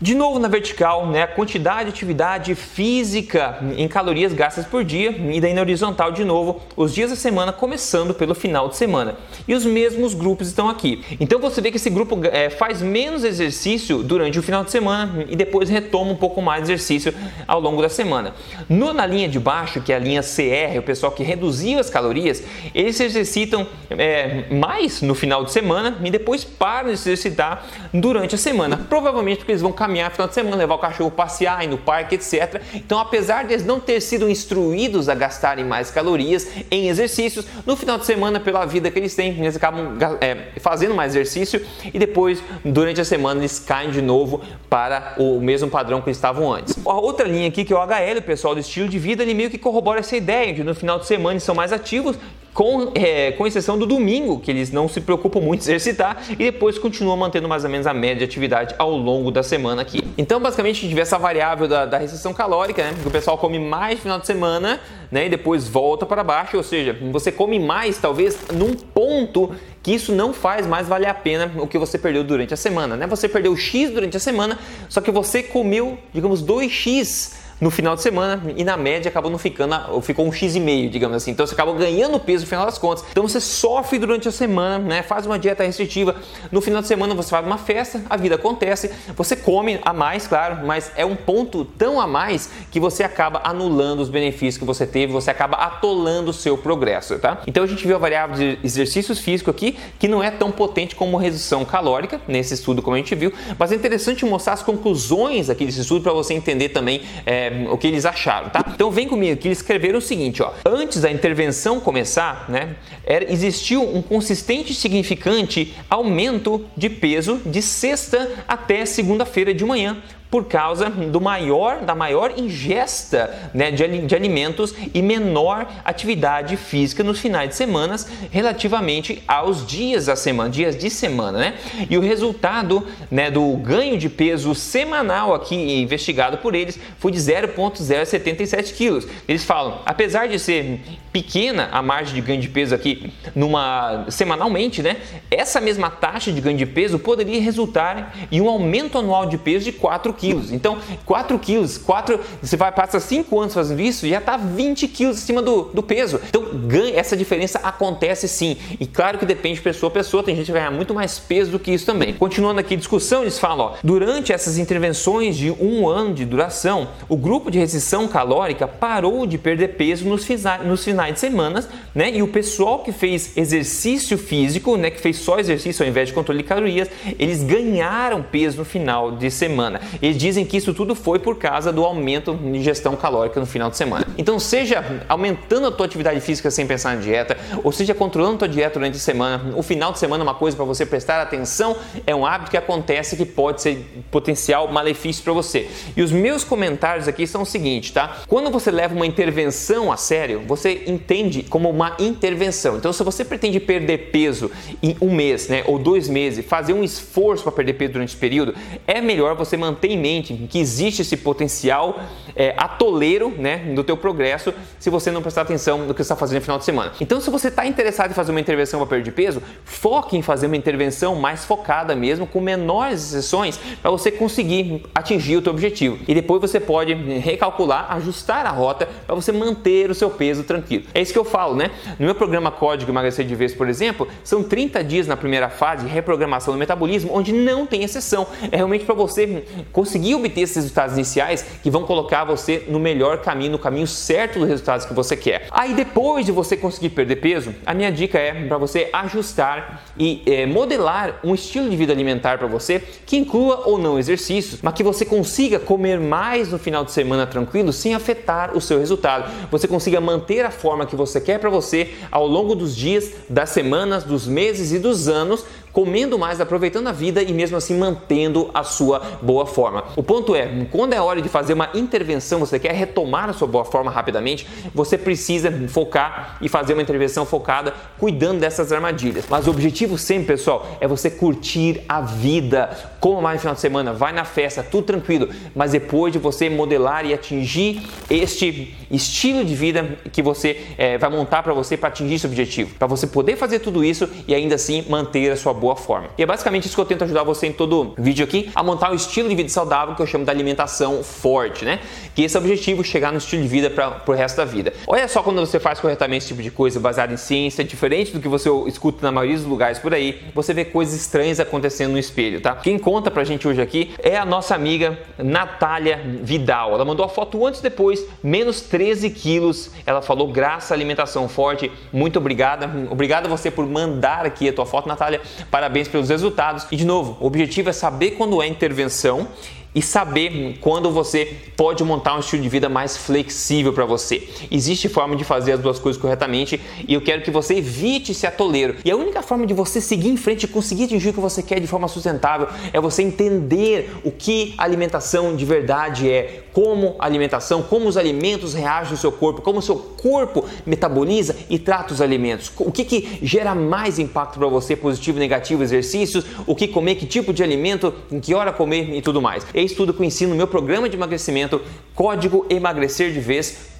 de 0.00 0.14
novo 0.14 0.38
na 0.38 0.48
vertical, 0.48 1.06
né, 1.06 1.22
a 1.22 1.26
quantidade 1.26 1.84
de 1.84 1.90
atividade 1.90 2.54
física 2.54 3.58
em 3.76 3.86
calorias 3.86 4.32
gastas 4.32 4.66
por 4.66 4.84
dia 4.84 5.10
e 5.10 5.40
daí 5.40 5.54
na 5.54 5.60
horizontal 5.60 6.10
de 6.10 6.24
novo 6.24 6.60
os 6.76 6.92
dias 6.92 7.10
da 7.10 7.16
semana 7.16 7.52
começando 7.52 8.12
pelo 8.12 8.34
final 8.34 8.68
de 8.68 8.76
semana. 8.76 9.16
E 9.46 9.54
os 9.54 9.64
mesmos 9.64 10.12
grupos 10.12 10.48
estão 10.48 10.68
aqui. 10.68 11.04
Então 11.20 11.38
você 11.38 11.60
vê 11.60 11.70
que 11.70 11.76
esse 11.76 11.90
grupo 11.90 12.18
é, 12.32 12.50
faz 12.50 12.82
menos 12.82 13.24
exercício 13.24 14.02
durante 14.02 14.38
o 14.38 14.42
final 14.42 14.64
de 14.64 14.70
semana 14.70 15.24
e 15.28 15.36
depois 15.36 15.68
retoma 15.68 16.10
um 16.10 16.16
pouco 16.16 16.42
mais 16.42 16.64
de 16.64 16.72
exercício 16.72 17.14
ao 17.46 17.60
longo 17.60 17.80
da 17.80 17.88
semana. 17.88 18.34
No, 18.68 18.92
na 18.92 19.06
linha 19.06 19.28
de 19.28 19.38
baixo, 19.38 19.80
que 19.80 19.92
é 19.92 19.96
a 19.96 19.98
linha 19.98 20.22
CR, 20.22 20.78
o 20.78 20.82
pessoal 20.82 21.12
que 21.12 21.22
reduziu 21.22 21.78
as 21.78 21.88
calorias, 21.88 22.42
eles 22.74 22.96
se 22.96 23.04
exercitam 23.04 23.66
é, 23.90 24.44
mais 24.50 25.02
no 25.02 25.14
final 25.14 25.44
de 25.44 25.52
semana 25.52 25.98
e 26.04 26.10
depois 26.10 26.44
param 26.44 26.90
de 26.90 26.96
se 26.96 27.10
exercitar 27.10 27.66
durante 27.92 28.34
a 28.34 28.38
semana. 28.38 28.76
Provavelmente 28.88 29.38
porque 29.38 29.52
eles 29.52 29.62
vão 29.62 29.72
caminhar 29.84 30.08
no 30.08 30.14
final 30.14 30.28
de 30.28 30.34
semana, 30.34 30.56
levar 30.56 30.74
o 30.74 30.78
cachorro 30.78 31.10
passear, 31.10 31.62
ir 31.62 31.66
no 31.66 31.76
parque, 31.76 32.14
etc. 32.14 32.62
Então, 32.74 32.98
apesar 32.98 33.44
de 33.44 33.52
eles 33.52 33.66
não 33.66 33.78
ter 33.78 34.00
sido 34.00 34.28
instruídos 34.30 35.08
a 35.08 35.14
gastarem 35.14 35.64
mais 35.64 35.90
calorias 35.90 36.48
em 36.70 36.88
exercícios, 36.88 37.46
no 37.66 37.76
final 37.76 37.98
de 37.98 38.06
semana, 38.06 38.40
pela 38.40 38.64
vida 38.64 38.90
que 38.90 38.98
eles 38.98 39.14
têm, 39.14 39.38
eles 39.38 39.56
acabam 39.56 39.98
é, 40.20 40.48
fazendo 40.58 40.94
mais 40.94 41.12
exercício 41.14 41.64
e 41.92 41.98
depois, 41.98 42.42
durante 42.64 43.00
a 43.00 43.04
semana, 43.04 43.40
eles 43.40 43.58
caem 43.58 43.90
de 43.90 44.00
novo 44.00 44.40
para 44.70 45.14
o 45.18 45.38
mesmo 45.40 45.68
padrão 45.68 46.00
que 46.00 46.10
estavam 46.10 46.52
antes. 46.52 46.76
A 46.86 46.94
outra 46.94 47.28
linha 47.28 47.48
aqui, 47.48 47.64
que 47.64 47.72
é 47.72 47.76
o 47.76 47.80
HL, 47.80 48.18
o 48.18 48.22
pessoal 48.22 48.54
do 48.54 48.60
estilo 48.60 48.88
de 48.88 48.98
vida, 48.98 49.22
ele 49.22 49.34
meio 49.34 49.50
que 49.50 49.58
corrobora 49.58 50.00
essa 50.00 50.16
ideia 50.16 50.52
de 50.52 50.64
no 50.64 50.74
final 50.74 50.98
de 50.98 51.06
semana 51.06 51.34
eles 51.34 51.42
são 51.42 51.54
mais 51.54 51.72
ativos, 51.72 52.16
com, 52.54 52.92
é, 52.94 53.32
com 53.32 53.46
exceção 53.46 53.76
do 53.76 53.84
domingo, 53.84 54.38
que 54.38 54.48
eles 54.48 54.70
não 54.70 54.88
se 54.88 55.00
preocupam 55.00 55.40
muito 55.40 55.60
em 55.60 55.64
exercitar, 55.64 56.22
e 56.30 56.36
depois 56.36 56.78
continuam 56.78 57.16
mantendo 57.16 57.48
mais 57.48 57.64
ou 57.64 57.70
menos 57.70 57.84
a 57.84 57.92
média 57.92 58.18
de 58.18 58.24
atividade 58.24 58.74
ao 58.78 58.96
longo 58.96 59.32
da 59.32 59.42
semana 59.42 59.82
aqui. 59.82 60.02
Então, 60.16 60.40
basicamente, 60.40 60.78
a 60.78 60.80
gente 60.82 60.94
vê 60.94 61.00
essa 61.00 61.18
variável 61.18 61.66
da, 61.66 61.84
da 61.84 61.98
calórica, 62.34 62.84
né? 62.84 62.94
Que 63.02 63.08
o 63.08 63.10
pessoal 63.10 63.36
come 63.36 63.58
mais 63.58 63.96
no 63.96 64.02
final 64.02 64.20
de 64.20 64.26
semana, 64.26 64.80
né? 65.10 65.26
E 65.26 65.28
depois 65.28 65.66
volta 65.66 66.06
para 66.06 66.22
baixo, 66.22 66.56
ou 66.56 66.62
seja, 66.62 66.96
você 67.10 67.32
come 67.32 67.58
mais, 67.58 67.98
talvez, 67.98 68.38
num 68.52 68.74
ponto 68.74 69.50
que 69.82 69.92
isso 69.92 70.12
não 70.12 70.32
faz 70.32 70.64
mais 70.64 70.86
valer 70.86 71.08
a 71.08 71.14
pena 71.14 71.50
o 71.56 71.66
que 71.66 71.76
você 71.76 71.98
perdeu 71.98 72.22
durante 72.22 72.54
a 72.54 72.56
semana, 72.56 72.96
né? 72.96 73.06
Você 73.08 73.28
perdeu 73.28 73.56
X 73.56 73.90
durante 73.90 74.16
a 74.16 74.20
semana, 74.20 74.58
só 74.88 75.00
que 75.00 75.10
você 75.10 75.42
comeu, 75.42 75.98
digamos, 76.12 76.42
2X 76.42 77.43
no 77.60 77.70
final 77.70 77.94
de 77.94 78.02
semana 78.02 78.42
e 78.56 78.64
na 78.64 78.76
média 78.76 79.08
acabou 79.08 79.30
não 79.30 79.38
ficando, 79.38 80.00
ficou 80.02 80.26
um 80.26 80.32
x 80.32 80.54
e 80.54 80.60
meio, 80.60 80.90
digamos 80.90 81.16
assim. 81.16 81.30
Então 81.30 81.46
você 81.46 81.54
acabou 81.54 81.74
ganhando 81.74 82.18
peso 82.18 82.44
no 82.44 82.48
final 82.48 82.66
das 82.66 82.78
contas. 82.78 83.04
Então 83.10 83.26
você 83.26 83.40
sofre 83.40 83.98
durante 83.98 84.28
a 84.28 84.32
semana, 84.32 84.78
né? 84.78 85.02
Faz 85.02 85.26
uma 85.26 85.38
dieta 85.38 85.62
restritiva. 85.62 86.16
No 86.50 86.60
final 86.60 86.80
de 86.82 86.88
semana 86.88 87.14
você 87.14 87.30
faz 87.30 87.46
uma 87.46 87.58
festa, 87.58 88.02
a 88.08 88.16
vida 88.16 88.34
acontece, 88.34 88.90
você 89.16 89.36
come 89.36 89.78
a 89.82 89.92
mais, 89.92 90.26
claro, 90.26 90.66
mas 90.66 90.90
é 90.96 91.04
um 91.04 91.16
ponto 91.16 91.64
tão 91.64 92.00
a 92.00 92.06
mais 92.06 92.50
que 92.70 92.80
você 92.80 93.02
acaba 93.02 93.40
anulando 93.44 94.00
os 94.00 94.08
benefícios 94.08 94.58
que 94.58 94.64
você 94.64 94.86
teve, 94.86 95.12
você 95.12 95.30
acaba 95.30 95.56
atolando 95.56 96.30
o 96.30 96.34
seu 96.34 96.56
progresso, 96.58 97.18
tá? 97.18 97.42
Então 97.46 97.64
a 97.64 97.66
gente 97.66 97.86
viu 97.86 97.96
a 97.96 97.98
variável 97.98 98.36
de 98.36 98.58
exercícios 98.64 99.18
físicos 99.18 99.54
aqui, 99.54 99.76
que 99.98 100.08
não 100.08 100.22
é 100.22 100.30
tão 100.30 100.50
potente 100.50 100.94
como 100.94 101.16
redução 101.16 101.64
calórica 101.64 102.20
nesse 102.26 102.54
estudo 102.54 102.82
como 102.82 102.96
a 102.96 102.98
gente 102.98 103.14
viu, 103.14 103.32
mas 103.58 103.72
é 103.72 103.74
interessante 103.74 104.24
mostrar 104.24 104.54
as 104.54 104.62
conclusões 104.62 105.48
aqui 105.50 105.64
desse 105.64 105.80
estudo 105.80 106.02
para 106.02 106.12
você 106.12 106.34
entender 106.34 106.70
também 106.70 107.02
é, 107.24 107.43
é, 107.46 107.66
o 107.70 107.76
que 107.76 107.86
eles 107.86 108.04
acharam, 108.04 108.48
tá? 108.48 108.64
Então 108.74 108.90
vem 108.90 109.08
comigo 109.08 109.40
que 109.40 109.48
eles 109.48 109.58
escreveram 109.58 109.98
o 109.98 110.02
seguinte, 110.02 110.42
ó. 110.42 110.52
Antes 110.64 111.00
da 111.00 111.10
intervenção 111.10 111.80
começar, 111.80 112.46
né, 112.48 112.76
era, 113.04 113.30
existiu 113.32 113.82
um 113.82 114.02
consistente 114.02 114.72
e 114.72 114.74
significante 114.74 115.74
aumento 115.88 116.66
de 116.76 116.88
peso 116.88 117.40
de 117.44 117.62
sexta 117.62 118.30
até 118.48 118.84
segunda-feira 118.86 119.54
de 119.54 119.64
manhã 119.64 120.02
por 120.34 120.46
causa 120.46 120.90
do 120.90 121.20
maior, 121.20 121.82
da 121.82 121.94
maior 121.94 122.36
ingesta 122.36 123.50
né, 123.54 123.70
de, 123.70 124.04
de 124.04 124.16
alimentos 124.16 124.74
e 124.92 125.00
menor 125.00 125.68
atividade 125.84 126.56
física 126.56 127.04
nos 127.04 127.20
finais 127.20 127.50
de 127.50 127.54
semana 127.54 127.94
relativamente 128.32 129.22
aos 129.28 129.64
dias 129.64 130.06
da 130.06 130.16
semana, 130.16 130.50
dias 130.50 130.76
de 130.76 130.90
semana, 130.90 131.38
né? 131.38 131.54
E 131.88 131.96
o 131.96 132.00
resultado 132.00 132.84
né, 133.12 133.30
do 133.30 133.56
ganho 133.58 133.96
de 133.96 134.08
peso 134.08 134.56
semanal 134.56 135.32
aqui 135.32 135.54
investigado 135.54 136.38
por 136.38 136.56
eles 136.56 136.80
foi 136.98 137.12
de 137.12 137.20
0,077 137.20 138.74
quilos. 138.74 139.06
Eles 139.28 139.44
falam, 139.44 139.82
apesar 139.86 140.26
de 140.26 140.40
ser 140.40 140.80
pequena 141.14 141.68
a 141.70 141.80
margem 141.80 142.12
de 142.12 142.20
ganho 142.20 142.40
de 142.40 142.48
peso 142.48 142.74
aqui 142.74 143.12
numa 143.36 144.04
semanalmente, 144.08 144.82
né? 144.82 144.96
Essa 145.30 145.60
mesma 145.60 145.88
taxa 145.88 146.32
de 146.32 146.40
ganho 146.40 146.58
de 146.58 146.66
peso 146.66 146.98
poderia 146.98 147.40
resultar 147.40 148.12
em 148.32 148.40
um 148.40 148.48
aumento 148.48 148.98
anual 148.98 149.24
de 149.24 149.38
peso 149.38 149.64
de 149.64 149.70
4 149.70 150.12
quilos. 150.12 150.50
Então, 150.50 150.76
4 151.06 151.38
quilos, 151.38 151.78
4, 151.78 152.18
você 152.42 152.56
vai 152.56 152.72
passar 152.72 152.98
5 152.98 153.40
anos 153.40 153.54
fazendo 153.54 153.80
isso, 153.80 154.08
já 154.08 154.18
está 154.18 154.36
20 154.36 154.88
quilos 154.88 155.18
acima 155.18 155.40
do, 155.40 155.70
do 155.72 155.84
peso. 155.84 156.20
Então, 156.28 156.42
ganha, 156.66 156.96
essa 156.96 157.16
diferença 157.16 157.60
acontece 157.62 158.26
sim. 158.26 158.56
E 158.80 158.84
claro 158.84 159.16
que 159.16 159.24
depende 159.24 159.56
de 159.56 159.62
pessoa 159.62 159.90
a 159.90 159.92
pessoa, 159.92 160.20
tem 160.24 160.34
gente 160.34 160.46
que 160.46 160.52
vai 160.52 160.62
ganhar 160.62 160.72
muito 160.72 160.92
mais 160.92 161.20
peso 161.20 161.52
do 161.52 161.60
que 161.60 161.70
isso 161.70 161.86
também. 161.86 162.14
Continuando 162.14 162.58
aqui 162.58 162.74
a 162.74 162.76
discussão, 162.76 163.22
eles 163.22 163.38
falam, 163.38 163.66
ó, 163.66 163.72
durante 163.84 164.32
essas 164.32 164.58
intervenções 164.58 165.36
de 165.36 165.52
um 165.52 165.86
ano 165.86 166.12
de 166.12 166.24
duração, 166.24 166.88
o 167.08 167.16
grupo 167.16 167.52
de 167.52 167.60
restrição 167.60 168.08
calórica 168.08 168.66
parou 168.66 169.24
de 169.28 169.38
perder 169.38 169.76
peso 169.76 170.04
nos 170.08 170.24
finais 170.24 171.03
de 171.12 171.20
semana, 171.20 171.64
né? 171.94 172.10
E 172.12 172.22
o 172.22 172.28
pessoal 172.28 172.80
que 172.80 172.92
fez 172.92 173.36
exercício 173.36 174.16
físico, 174.16 174.76
né, 174.76 174.90
que 174.90 175.00
fez 175.00 175.16
só 175.18 175.38
exercício 175.38 175.84
ao 175.84 175.88
invés 175.88 176.08
de 176.08 176.14
controle 176.14 176.42
de 176.42 176.48
calorias, 176.48 176.88
eles 177.18 177.42
ganharam 177.42 178.22
peso 178.22 178.58
no 178.58 178.64
final 178.64 179.12
de 179.12 179.30
semana. 179.30 179.80
Eles 180.00 180.16
dizem 180.16 180.44
que 180.44 180.56
isso 180.56 180.74
tudo 180.74 180.94
foi 180.94 181.18
por 181.18 181.36
causa 181.38 181.72
do 181.72 181.84
aumento 181.84 182.34
de 182.34 182.58
ingestão 182.58 182.96
calórica 182.96 183.40
no 183.40 183.46
final 183.46 183.70
de 183.70 183.76
semana. 183.76 184.06
Então, 184.16 184.38
seja 184.38 185.02
aumentando 185.08 185.66
a 185.66 185.70
tua 185.70 185.86
atividade 185.86 186.20
física 186.20 186.50
sem 186.50 186.66
pensar 186.66 186.96
na 186.96 187.02
dieta, 187.02 187.36
ou 187.62 187.72
seja 187.72 187.94
controlando 187.94 188.36
a 188.36 188.38
tua 188.38 188.48
dieta 188.48 188.78
durante 188.78 188.96
a 188.96 189.00
semana, 189.00 189.54
o 189.56 189.62
final 189.62 189.92
de 189.92 189.98
semana 189.98 190.22
é 190.22 190.26
uma 190.26 190.34
coisa 190.34 190.56
para 190.56 190.64
você 190.64 190.84
prestar 190.86 191.20
atenção, 191.20 191.76
é 192.06 192.14
um 192.14 192.26
hábito 192.26 192.50
que 192.50 192.56
acontece 192.56 193.16
que 193.16 193.24
pode 193.24 193.62
ser 193.62 194.04
potencial 194.10 194.68
malefício 194.68 195.22
para 195.22 195.32
você. 195.32 195.68
E 195.96 196.02
os 196.02 196.12
meus 196.12 196.44
comentários 196.44 197.08
aqui 197.08 197.26
são 197.26 197.42
o 197.42 197.46
seguinte, 197.46 197.92
tá? 197.92 198.18
Quando 198.26 198.50
você 198.50 198.70
leva 198.70 198.94
uma 198.94 199.06
intervenção 199.06 199.92
a 199.92 199.96
sério, 199.96 200.42
você 200.46 200.84
entende 200.94 201.42
como 201.42 201.68
uma 201.68 201.96
intervenção. 201.98 202.76
Então, 202.76 202.92
se 202.92 203.02
você 203.02 203.24
pretende 203.24 203.60
perder 203.60 204.10
peso 204.10 204.50
em 204.82 204.96
um 205.00 205.14
mês, 205.14 205.48
né, 205.48 205.62
ou 205.66 205.78
dois 205.78 206.08
meses, 206.08 206.44
fazer 206.46 206.72
um 206.72 206.82
esforço 206.82 207.42
para 207.42 207.52
perder 207.52 207.74
peso 207.74 207.92
durante 207.94 208.10
esse 208.10 208.18
período, 208.18 208.54
é 208.86 209.00
melhor 209.00 209.34
você 209.34 209.56
manter 209.56 209.90
em 209.90 209.98
mente 209.98 210.34
que 210.48 210.58
existe 210.58 211.02
esse 211.02 211.16
potencial 211.16 212.00
é, 212.36 212.54
atoleiro, 212.56 213.32
né, 213.36 213.58
do 213.74 213.84
teu 213.84 213.96
progresso, 213.96 214.52
se 214.78 214.90
você 214.90 215.10
não 215.10 215.22
prestar 215.22 215.42
atenção 215.42 215.86
no 215.86 215.94
que 215.94 216.02
está 216.02 216.16
fazendo 216.16 216.36
no 216.36 216.42
final 216.42 216.58
de 216.58 216.64
semana. 216.64 216.92
Então, 217.00 217.20
se 217.20 217.30
você 217.30 217.48
está 217.48 217.66
interessado 217.66 218.10
em 218.10 218.14
fazer 218.14 218.30
uma 218.30 218.40
intervenção 218.40 218.80
para 218.80 218.88
perder 218.88 219.12
peso, 219.12 219.42
foque 219.64 220.16
em 220.16 220.22
fazer 220.22 220.46
uma 220.46 220.56
intervenção 220.56 221.16
mais 221.16 221.44
focada 221.44 221.94
mesmo, 221.94 222.26
com 222.26 222.40
menores 222.40 223.00
sessões, 223.00 223.58
para 223.80 223.90
você 223.90 224.10
conseguir 224.10 224.84
atingir 224.94 225.36
o 225.36 225.42
teu 225.42 225.52
objetivo. 225.52 225.98
E 226.06 226.14
depois 226.14 226.40
você 226.40 226.60
pode 226.60 226.94
recalcular, 226.94 227.92
ajustar 227.92 228.46
a 228.46 228.50
rota 228.50 228.88
para 229.06 229.14
você 229.14 229.32
manter 229.32 229.90
o 229.90 229.94
seu 229.94 230.10
peso 230.10 230.44
tranquilo. 230.44 230.83
É 230.92 231.00
isso 231.00 231.12
que 231.12 231.18
eu 231.18 231.24
falo, 231.24 231.54
né? 231.54 231.70
No 231.98 232.06
meu 232.06 232.14
programa 232.14 232.50
Código 232.50 232.90
Emagrecer 232.90 233.24
de 233.24 233.34
Vez, 233.34 233.54
por 233.54 233.68
exemplo, 233.68 234.08
são 234.22 234.42
30 234.42 234.82
dias 234.84 235.06
na 235.06 235.16
primeira 235.16 235.48
fase 235.48 235.86
de 235.86 235.92
reprogramação 235.92 236.52
do 236.52 236.58
metabolismo, 236.58 237.10
onde 237.12 237.32
não 237.32 237.66
tem 237.66 237.82
exceção. 237.82 238.26
É 238.50 238.56
realmente 238.56 238.84
para 238.84 238.94
você 238.94 239.44
conseguir 239.72 240.14
obter 240.14 240.42
esses 240.42 240.56
resultados 240.56 240.94
iniciais 240.94 241.44
que 241.62 241.70
vão 241.70 241.84
colocar 241.84 242.24
você 242.24 242.64
no 242.68 242.78
melhor 242.78 243.18
caminho, 243.18 243.52
no 243.52 243.58
caminho 243.58 243.86
certo 243.86 244.38
dos 244.38 244.48
resultados 244.48 244.84
que 244.86 244.92
você 244.92 245.16
quer. 245.16 245.46
Aí 245.50 245.74
depois 245.74 246.26
de 246.26 246.32
você 246.32 246.56
conseguir 246.56 246.90
perder 246.90 247.16
peso, 247.16 247.54
a 247.64 247.74
minha 247.74 247.90
dica 247.90 248.18
é 248.18 248.46
para 248.46 248.58
você 248.58 248.88
ajustar 248.92 249.84
e 249.98 250.22
é, 250.26 250.46
modelar 250.46 251.20
um 251.22 251.34
estilo 251.34 251.70
de 251.70 251.76
vida 251.76 251.92
alimentar 251.92 252.38
para 252.38 252.46
você 252.46 252.80
que 253.06 253.16
inclua 253.16 253.62
ou 253.66 253.78
não 253.78 253.98
exercícios, 253.98 254.60
mas 254.62 254.74
que 254.74 254.82
você 254.82 255.04
consiga 255.04 255.58
comer 255.58 256.00
mais 256.00 256.50
no 256.50 256.58
final 256.58 256.84
de 256.84 256.92
semana 256.92 257.26
tranquilo 257.26 257.72
sem 257.72 257.94
afetar 257.94 258.56
o 258.56 258.60
seu 258.60 258.78
resultado. 258.78 259.30
Você 259.50 259.68
consiga 259.68 260.00
manter 260.00 260.44
a 260.44 260.50
forma 260.50 260.73
que 260.84 260.96
você 260.96 261.20
quer 261.20 261.38
para 261.38 261.48
você 261.48 261.94
ao 262.10 262.26
longo 262.26 262.54
dos 262.54 262.74
dias, 262.74 263.12
das 263.28 263.50
semanas, 263.50 264.02
dos 264.02 264.26
meses 264.26 264.72
e 264.72 264.78
dos 264.80 265.08
anos, 265.08 265.44
comendo 265.74 266.16
mais, 266.16 266.40
aproveitando 266.40 266.86
a 266.86 266.92
vida 266.92 267.20
e 267.20 267.32
mesmo 267.32 267.56
assim 267.56 267.76
mantendo 267.76 268.48
a 268.54 268.62
sua 268.62 269.02
boa 269.20 269.44
forma. 269.44 269.84
O 269.96 270.04
ponto 270.04 270.34
é, 270.36 270.66
quando 270.70 270.92
é 270.92 271.00
hora 271.00 271.20
de 271.20 271.28
fazer 271.28 271.52
uma 271.52 271.68
intervenção, 271.74 272.38
você 272.38 272.60
quer 272.60 272.72
retomar 272.72 273.28
a 273.28 273.32
sua 273.32 273.48
boa 273.48 273.64
forma 273.64 273.90
rapidamente, 273.90 274.46
você 274.72 274.96
precisa 274.96 275.50
focar 275.68 276.38
e 276.40 276.48
fazer 276.48 276.74
uma 276.74 276.82
intervenção 276.82 277.26
focada 277.26 277.74
cuidando 277.98 278.38
dessas 278.38 278.70
armadilhas. 278.70 279.24
Mas 279.28 279.48
o 279.48 279.50
objetivo 279.50 279.98
sempre, 279.98 280.26
pessoal, 280.26 280.64
é 280.80 280.86
você 280.86 281.10
curtir 281.10 281.82
a 281.88 282.00
vida. 282.00 282.70
Como 283.00 283.20
mais 283.20 283.36
no 283.36 283.40
final 283.40 283.54
de 283.54 283.60
semana, 283.60 283.92
vai 283.92 284.12
na 284.12 284.24
festa, 284.24 284.62
tudo 284.62 284.84
tranquilo, 284.84 285.28
mas 285.56 285.72
depois 285.72 286.12
de 286.12 286.20
você 286.20 286.48
modelar 286.48 287.04
e 287.04 287.12
atingir 287.12 287.82
este 288.08 288.76
estilo 288.94 289.44
de 289.44 289.54
vida 289.54 289.98
que 290.12 290.22
você 290.22 290.60
é, 290.78 290.98
vai 290.98 291.10
montar 291.10 291.42
para 291.42 291.52
você 291.52 291.76
para 291.76 291.88
atingir 291.88 292.14
esse 292.14 292.26
objetivo, 292.26 292.74
para 292.78 292.86
você 292.86 293.06
poder 293.06 293.36
fazer 293.36 293.58
tudo 293.58 293.84
isso 293.84 294.08
e 294.26 294.34
ainda 294.34 294.54
assim 294.54 294.84
manter 294.88 295.30
a 295.30 295.36
sua 295.36 295.52
boa 295.52 295.76
forma. 295.76 296.08
E 296.16 296.22
é 296.22 296.26
basicamente 296.26 296.66
isso 296.66 296.74
que 296.74 296.80
eu 296.80 296.84
tento 296.84 297.04
ajudar 297.04 297.22
você 297.22 297.46
em 297.46 297.52
todo 297.52 297.94
vídeo 297.98 298.24
aqui, 298.24 298.50
a 298.54 298.62
montar 298.62 298.90
um 298.90 298.94
estilo 298.94 299.28
de 299.28 299.34
vida 299.34 299.48
saudável 299.48 299.94
que 299.94 300.02
eu 300.02 300.06
chamo 300.06 300.24
de 300.24 300.30
alimentação 300.30 301.02
forte, 301.02 301.64
né? 301.64 301.80
Que 302.14 302.22
esse 302.22 302.36
é 302.36 302.40
o 302.40 302.42
objetivo, 302.42 302.84
chegar 302.84 303.12
no 303.12 303.18
estilo 303.18 303.42
de 303.42 303.48
vida 303.48 303.70
para 303.70 304.02
o 304.06 304.12
resto 304.12 304.36
da 304.36 304.44
vida. 304.44 304.72
Olha 304.86 305.08
só 305.08 305.22
quando 305.22 305.40
você 305.40 305.58
faz 305.58 305.80
corretamente 305.80 306.24
esse 306.24 306.28
tipo 306.28 306.42
de 306.42 306.50
coisa 306.50 306.78
baseado 306.78 307.12
em 307.12 307.16
ciência, 307.16 307.64
diferente 307.64 308.12
do 308.12 308.20
que 308.20 308.28
você 308.28 308.48
escuta 308.66 308.98
na 309.02 309.10
maioria 309.10 309.36
dos 309.36 309.46
lugares 309.46 309.78
por 309.78 309.94
aí, 309.94 310.22
você 310.34 310.52
vê 310.54 310.64
coisas 310.64 310.94
estranhas 310.94 311.40
acontecendo 311.40 311.92
no 311.92 311.98
espelho, 311.98 312.40
tá? 312.40 312.54
Quem 312.54 312.78
conta 312.78 313.10
pra 313.10 313.24
gente 313.24 313.46
hoje 313.48 313.60
aqui 313.60 313.94
é 313.98 314.16
a 314.16 314.24
nossa 314.24 314.54
amiga 314.54 314.98
Natália 315.18 316.00
Vidal. 316.22 316.74
Ela 316.74 316.84
mandou 316.84 317.04
a 317.04 317.08
foto 317.08 317.44
antes 317.46 317.60
e 317.60 317.62
depois, 317.62 318.04
menos 318.22 318.60
13 318.60 318.83
quilos. 319.10 319.70
Ela 319.86 320.02
falou, 320.02 320.28
graças 320.28 320.70
à 320.70 320.74
alimentação 320.74 321.28
forte, 321.28 321.70
muito 321.92 322.18
obrigada. 322.18 322.70
Obrigado 322.90 323.26
a 323.26 323.28
você 323.28 323.50
por 323.50 323.66
mandar 323.66 324.26
aqui 324.26 324.48
a 324.48 324.52
tua 324.52 324.66
foto, 324.66 324.88
Natália. 324.88 325.20
Parabéns 325.50 325.88
pelos 325.88 326.08
resultados. 326.08 326.66
E 326.70 326.76
de 326.76 326.84
novo, 326.84 327.16
o 327.20 327.26
objetivo 327.26 327.70
é 327.70 327.72
saber 327.72 328.12
quando 328.12 328.42
é 328.42 328.46
intervenção 328.46 329.28
e 329.74 329.82
saber 329.82 330.58
quando 330.60 330.90
você 330.90 331.36
pode 331.56 331.82
montar 331.82 332.16
um 332.16 332.20
estilo 332.20 332.42
de 332.42 332.48
vida 332.48 332.68
mais 332.68 332.96
flexível 332.96 333.72
para 333.72 333.84
você. 333.84 334.28
Existe 334.50 334.88
forma 334.88 335.16
de 335.16 335.24
fazer 335.24 335.52
as 335.52 335.60
duas 335.60 335.78
coisas 335.78 336.00
corretamente 336.00 336.60
e 336.86 336.94
eu 336.94 337.00
quero 337.00 337.22
que 337.22 337.30
você 337.30 337.56
evite 337.56 338.12
esse 338.12 338.26
atoleiro. 338.26 338.76
E 338.84 338.90
a 338.90 338.96
única 338.96 339.20
forma 339.22 339.46
de 339.46 339.52
você 339.52 339.80
seguir 339.80 340.10
em 340.10 340.16
frente 340.16 340.44
e 340.44 340.48
conseguir 340.48 340.84
atingir 340.84 341.08
o 341.08 341.12
que 341.12 341.20
você 341.20 341.42
quer 341.42 341.58
de 341.58 341.66
forma 341.66 341.88
sustentável 341.88 342.46
é 342.72 342.80
você 342.80 343.02
entender 343.02 343.90
o 344.04 344.12
que 344.12 344.54
alimentação 344.56 345.34
de 345.34 345.44
verdade 345.44 346.08
é, 346.08 346.43
como 346.54 346.94
a 347.00 347.04
alimentação, 347.04 347.62
como 347.62 347.88
os 347.88 347.96
alimentos 347.96 348.54
reagem 348.54 348.92
no 348.92 348.96
seu 348.96 349.10
corpo, 349.10 349.42
como 349.42 349.58
o 349.58 349.62
seu 349.62 349.76
corpo 349.76 350.44
metaboliza 350.64 351.34
e 351.50 351.58
trata 351.58 351.92
os 351.92 352.00
alimentos, 352.00 352.52
o 352.58 352.70
que, 352.70 352.84
que 352.84 353.18
gera 353.22 353.54
mais 353.56 353.98
impacto 353.98 354.38
para 354.38 354.46
você, 354.46 354.76
positivo, 354.76 355.18
negativo, 355.18 355.64
exercícios, 355.64 356.24
o 356.46 356.54
que 356.54 356.68
comer, 356.68 356.94
que 356.94 357.06
tipo 357.06 357.32
de 357.32 357.42
alimento, 357.42 357.92
em 358.10 358.20
que 358.20 358.34
hora 358.34 358.52
comer 358.52 358.94
e 358.94 359.02
tudo 359.02 359.20
mais. 359.20 359.44
É 359.52 359.60
isso 359.60 359.74
tudo 359.74 359.92
que 359.92 360.00
eu 360.00 360.04
ensino 360.04 360.30
no 360.30 360.36
meu 360.36 360.46
programa 360.46 360.88
de 360.88 360.96
emagrecimento, 360.96 361.60
código 361.94 362.46
emagrecer 362.50 363.12
de 363.12 363.20
vez 363.20 363.74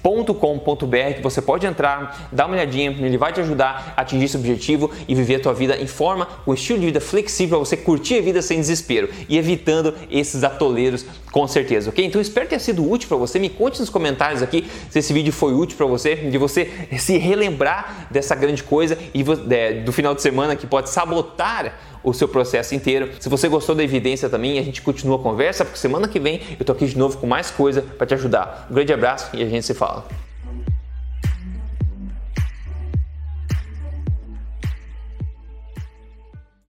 que 1.15 1.21
você 1.23 1.41
pode 1.41 1.65
entrar, 1.65 2.29
dar 2.31 2.45
uma 2.45 2.53
olhadinha, 2.53 2.91
ele 2.91 3.17
vai 3.17 3.33
te 3.33 3.41
ajudar 3.41 3.95
a 3.97 4.01
atingir 4.01 4.25
esse 4.25 4.37
objetivo 4.37 4.91
e 5.07 5.15
viver 5.15 5.37
a 5.37 5.39
tua 5.39 5.53
vida 5.53 5.75
em 5.77 5.87
forma, 5.87 6.27
com 6.45 6.51
um 6.51 6.53
estilo 6.53 6.77
de 6.77 6.85
vida 6.85 7.01
flexível 7.01 7.57
você 7.57 7.75
curtir 7.75 8.19
a 8.19 8.21
vida 8.21 8.39
sem 8.39 8.59
desespero 8.59 9.09
e 9.27 9.35
evitando 9.35 9.95
esses 10.11 10.43
atoleiros 10.43 11.07
com 11.31 11.47
certeza, 11.47 11.89
ok? 11.89 12.05
Então 12.05 12.21
espero 12.21 12.47
ter 12.47 12.59
sido 12.59 12.87
útil 12.87 13.07
para 13.09 13.17
você. 13.17 13.39
Me 13.39 13.49
conte 13.49 13.79
nos 13.79 13.89
comentários 13.89 14.43
aqui 14.43 14.69
se 14.91 14.99
esse 14.99 15.11
vídeo 15.11 15.33
foi 15.33 15.53
útil 15.53 15.75
para 15.75 15.87
você, 15.87 16.15
de 16.15 16.37
você 16.37 16.69
se 16.99 17.17
relembrar 17.17 18.07
dessa 18.11 18.35
grande 18.35 18.61
coisa 18.61 18.95
e 19.11 19.23
do 19.83 19.91
final 19.91 20.13
de 20.13 20.21
semana 20.21 20.55
que 20.55 20.67
pode 20.67 20.91
sabotar 20.91 21.94
o 22.05 22.13
seu 22.13 22.27
processo 22.27 22.75
inteiro. 22.75 23.09
Se 23.19 23.27
você 23.27 23.49
gostou 23.49 23.75
da 23.75 23.83
evidência 23.83 24.29
também, 24.29 24.59
a 24.59 24.63
gente 24.63 24.81
continua 24.81 25.17
a 25.17 25.19
conversa, 25.19 25.65
porque 25.65 25.79
semana 25.79 26.07
que 26.07 26.19
vem 26.19 26.41
eu 26.59 26.65
tô 26.65 26.71
aqui 26.71 26.85
de 26.85 26.97
novo 26.97 27.17
com 27.17 27.27
mais 27.27 27.51
coisa 27.51 27.81
para 27.81 28.07
te 28.07 28.13
ajudar. 28.13 28.67
Um 28.69 28.75
grande 28.75 28.93
abraço 28.93 29.29
e 29.35 29.43
a 29.43 29.49
gente 29.49 29.65
se 29.65 29.73
fala. 29.73 30.05